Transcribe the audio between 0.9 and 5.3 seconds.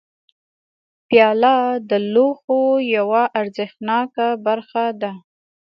پیاله د لوښو یوه ارزښتناکه برخه ده.